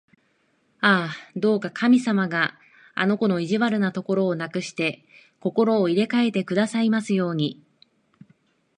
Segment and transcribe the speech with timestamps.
[0.79, 2.57] ああ、どうか神様が
[2.95, 5.05] あの子の意地悪なところをなくして、
[5.39, 7.61] 心を入れかえてくださいますように！